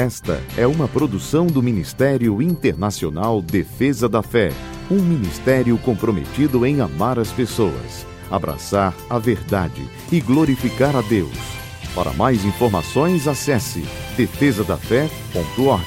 Esta 0.00 0.40
é 0.56 0.66
uma 0.66 0.88
produção 0.88 1.46
do 1.46 1.62
Ministério 1.62 2.40
Internacional 2.40 3.42
Defesa 3.42 4.08
da 4.08 4.22
Fé, 4.22 4.48
um 4.90 4.94
ministério 4.94 5.76
comprometido 5.76 6.64
em 6.64 6.80
amar 6.80 7.18
as 7.18 7.30
pessoas, 7.30 8.06
abraçar 8.30 8.94
a 9.10 9.18
verdade 9.18 9.82
e 10.10 10.18
glorificar 10.18 10.96
a 10.96 11.02
Deus. 11.02 11.36
Para 11.94 12.14
mais 12.14 12.46
informações, 12.46 13.28
acesse 13.28 13.82
defesadafé.org. 14.16 15.84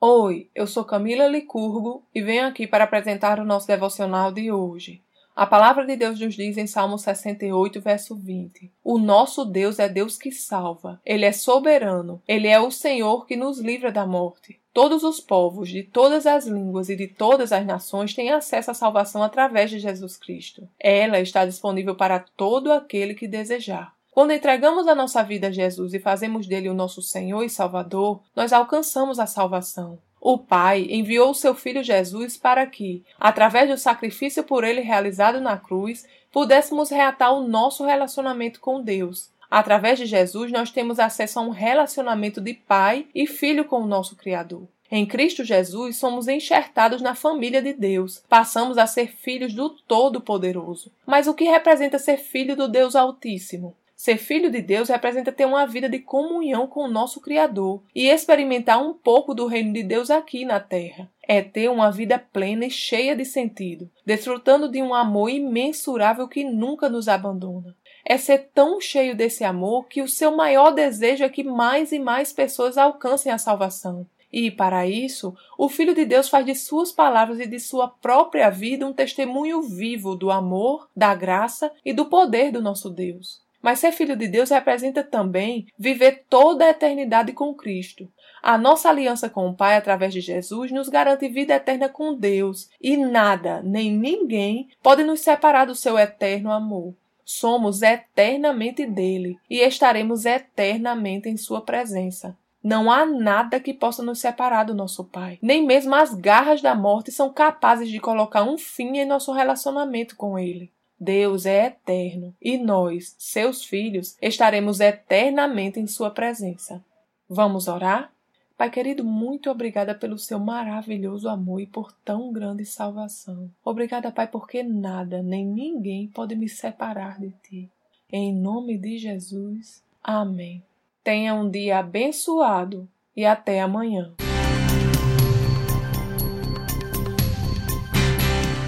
Oi, 0.00 0.50
eu 0.56 0.66
sou 0.66 0.82
Camila 0.84 1.28
Licurgo 1.28 2.04
e 2.12 2.20
venho 2.20 2.48
aqui 2.48 2.66
para 2.66 2.82
apresentar 2.82 3.38
o 3.38 3.44
nosso 3.44 3.68
devocional 3.68 4.32
de 4.32 4.50
hoje. 4.50 5.03
A 5.36 5.46
palavra 5.46 5.84
de 5.84 5.96
Deus 5.96 6.20
nos 6.20 6.34
diz 6.34 6.56
em 6.56 6.66
Salmo 6.66 6.96
68, 6.96 7.80
verso 7.80 8.14
20: 8.14 8.70
O 8.84 8.98
nosso 8.98 9.44
Deus 9.44 9.80
é 9.80 9.88
Deus 9.88 10.16
que 10.16 10.30
salva, 10.30 11.00
ele 11.04 11.24
é 11.24 11.32
soberano, 11.32 12.22
ele 12.28 12.46
é 12.46 12.60
o 12.60 12.70
Senhor 12.70 13.26
que 13.26 13.34
nos 13.34 13.58
livra 13.58 13.90
da 13.90 14.06
morte. 14.06 14.60
Todos 14.72 15.02
os 15.02 15.18
povos, 15.18 15.68
de 15.68 15.82
todas 15.82 16.24
as 16.24 16.46
línguas 16.46 16.88
e 16.88 16.94
de 16.94 17.08
todas 17.08 17.52
as 17.52 17.66
nações 17.66 18.14
têm 18.14 18.30
acesso 18.30 18.70
à 18.70 18.74
salvação 18.74 19.24
através 19.24 19.70
de 19.70 19.80
Jesus 19.80 20.16
Cristo. 20.16 20.68
Ela 20.78 21.18
está 21.18 21.44
disponível 21.44 21.96
para 21.96 22.20
todo 22.20 22.72
aquele 22.72 23.14
que 23.14 23.26
desejar. 23.26 23.92
Quando 24.12 24.32
entregamos 24.32 24.86
a 24.86 24.94
nossa 24.94 25.20
vida 25.24 25.48
a 25.48 25.50
Jesus 25.50 25.94
e 25.94 25.98
fazemos 25.98 26.46
dele 26.46 26.68
o 26.68 26.74
nosso 26.74 27.02
Senhor 27.02 27.42
e 27.42 27.50
Salvador, 27.50 28.22
nós 28.36 28.52
alcançamos 28.52 29.18
a 29.18 29.26
salvação. 29.26 29.98
O 30.24 30.38
Pai 30.38 30.86
enviou 30.88 31.34
seu 31.34 31.54
Filho 31.54 31.84
Jesus 31.84 32.38
para 32.38 32.66
que, 32.66 33.04
através 33.20 33.68
do 33.68 33.76
sacrifício 33.76 34.42
por 34.42 34.64
ele 34.64 34.80
realizado 34.80 35.38
na 35.38 35.58
cruz, 35.58 36.06
pudéssemos 36.32 36.88
reatar 36.88 37.34
o 37.34 37.46
nosso 37.46 37.84
relacionamento 37.84 38.58
com 38.58 38.82
Deus. 38.82 39.30
Através 39.50 39.98
de 39.98 40.06
Jesus, 40.06 40.50
nós 40.50 40.70
temos 40.70 40.98
acesso 40.98 41.38
a 41.38 41.42
um 41.42 41.50
relacionamento 41.50 42.40
de 42.40 42.54
pai 42.54 43.06
e 43.14 43.26
filho 43.26 43.66
com 43.66 43.82
o 43.82 43.86
nosso 43.86 44.16
Criador. 44.16 44.66
Em 44.90 45.04
Cristo 45.04 45.44
Jesus, 45.44 45.98
somos 45.98 46.26
enxertados 46.26 47.02
na 47.02 47.14
família 47.14 47.60
de 47.60 47.74
Deus, 47.74 48.22
passamos 48.26 48.78
a 48.78 48.86
ser 48.86 49.08
filhos 49.08 49.52
do 49.52 49.68
Todo-Poderoso. 49.68 50.90
Mas 51.06 51.26
o 51.26 51.34
que 51.34 51.44
representa 51.44 51.98
ser 51.98 52.16
filho 52.16 52.56
do 52.56 52.66
Deus 52.66 52.96
Altíssimo? 52.96 53.76
Ser 53.96 54.18
filho 54.18 54.50
de 54.50 54.60
Deus 54.60 54.88
representa 54.88 55.30
ter 55.30 55.44
uma 55.44 55.66
vida 55.66 55.88
de 55.88 56.00
comunhão 56.00 56.66
com 56.66 56.80
o 56.80 56.90
nosso 56.90 57.20
Criador 57.20 57.82
e 57.94 58.08
experimentar 58.08 58.82
um 58.82 58.92
pouco 58.92 59.32
do 59.34 59.46
reino 59.46 59.72
de 59.72 59.82
Deus 59.82 60.10
aqui 60.10 60.44
na 60.44 60.58
terra. 60.58 61.08
É 61.22 61.40
ter 61.40 61.70
uma 61.70 61.90
vida 61.90 62.18
plena 62.18 62.66
e 62.66 62.70
cheia 62.70 63.14
de 63.14 63.24
sentido, 63.24 63.88
desfrutando 64.04 64.68
de 64.68 64.82
um 64.82 64.92
amor 64.92 65.30
imensurável 65.30 66.28
que 66.28 66.44
nunca 66.44 66.88
nos 66.88 67.08
abandona. 67.08 67.74
É 68.04 68.18
ser 68.18 68.50
tão 68.52 68.80
cheio 68.80 69.16
desse 69.16 69.44
amor 69.44 69.86
que 69.88 70.02
o 70.02 70.08
seu 70.08 70.36
maior 70.36 70.72
desejo 70.72 71.24
é 71.24 71.28
que 71.28 71.44
mais 71.44 71.92
e 71.92 71.98
mais 71.98 72.32
pessoas 72.32 72.76
alcancem 72.76 73.32
a 73.32 73.38
salvação. 73.38 74.06
E, 74.30 74.50
para 74.50 74.84
isso, 74.84 75.32
o 75.56 75.68
Filho 75.68 75.94
de 75.94 76.04
Deus 76.04 76.28
faz 76.28 76.44
de 76.44 76.56
suas 76.56 76.90
palavras 76.90 77.38
e 77.38 77.46
de 77.46 77.60
sua 77.60 77.86
própria 77.86 78.50
vida 78.50 78.84
um 78.84 78.92
testemunho 78.92 79.62
vivo 79.62 80.16
do 80.16 80.28
amor, 80.28 80.90
da 80.94 81.14
graça 81.14 81.70
e 81.84 81.92
do 81.92 82.06
poder 82.06 82.50
do 82.50 82.60
nosso 82.60 82.90
Deus. 82.90 83.43
Mas 83.64 83.78
ser 83.78 83.92
filho 83.92 84.14
de 84.14 84.28
Deus 84.28 84.50
representa 84.50 85.02
também 85.02 85.66
viver 85.78 86.26
toda 86.28 86.66
a 86.66 86.68
eternidade 86.68 87.32
com 87.32 87.54
Cristo. 87.54 88.06
A 88.42 88.58
nossa 88.58 88.90
aliança 88.90 89.30
com 89.30 89.48
o 89.48 89.54
Pai 89.54 89.74
através 89.74 90.12
de 90.12 90.20
Jesus 90.20 90.70
nos 90.70 90.90
garante 90.90 91.26
vida 91.30 91.54
eterna 91.54 91.88
com 91.88 92.14
Deus, 92.14 92.68
e 92.78 92.94
nada, 92.94 93.62
nem 93.62 93.90
ninguém, 93.90 94.68
pode 94.82 95.02
nos 95.02 95.20
separar 95.20 95.64
do 95.64 95.74
seu 95.74 95.98
eterno 95.98 96.52
amor. 96.52 96.94
Somos 97.24 97.80
eternamente 97.80 98.84
dele 98.84 99.38
e 99.48 99.60
estaremos 99.60 100.26
eternamente 100.26 101.30
em 101.30 101.38
sua 101.38 101.62
presença. 101.62 102.36
Não 102.62 102.92
há 102.92 103.06
nada 103.06 103.58
que 103.58 103.72
possa 103.72 104.02
nos 104.02 104.18
separar 104.18 104.64
do 104.64 104.74
nosso 104.74 105.04
Pai. 105.04 105.38
Nem 105.40 105.64
mesmo 105.64 105.94
as 105.94 106.12
garras 106.12 106.60
da 106.60 106.74
morte 106.74 107.10
são 107.10 107.32
capazes 107.32 107.88
de 107.88 107.98
colocar 107.98 108.42
um 108.42 108.58
fim 108.58 108.98
em 108.98 109.06
nosso 109.06 109.32
relacionamento 109.32 110.16
com 110.16 110.38
Ele. 110.38 110.70
Deus 111.04 111.44
é 111.44 111.66
eterno 111.66 112.34
e 112.40 112.56
nós, 112.56 113.14
seus 113.18 113.62
filhos, 113.62 114.16
estaremos 114.22 114.80
eternamente 114.80 115.78
em 115.78 115.86
Sua 115.86 116.10
presença. 116.10 116.82
Vamos 117.28 117.68
orar? 117.68 118.10
Pai 118.56 118.70
querido, 118.70 119.04
muito 119.04 119.50
obrigada 119.50 119.94
pelo 119.94 120.16
seu 120.16 120.38
maravilhoso 120.38 121.28
amor 121.28 121.60
e 121.60 121.66
por 121.66 121.92
tão 122.04 122.32
grande 122.32 122.64
salvação. 122.64 123.50
Obrigada, 123.64 124.10
Pai, 124.10 124.28
porque 124.28 124.62
nada 124.62 125.22
nem 125.22 125.44
ninguém 125.44 126.06
pode 126.06 126.34
me 126.34 126.48
separar 126.48 127.20
de 127.20 127.34
ti. 127.42 127.70
Em 128.10 128.32
nome 128.32 128.78
de 128.78 128.96
Jesus. 128.96 129.82
Amém. 130.02 130.62
Tenha 131.02 131.34
um 131.34 131.50
dia 131.50 131.80
abençoado 131.80 132.88
e 133.14 133.26
até 133.26 133.60
amanhã. 133.60 134.14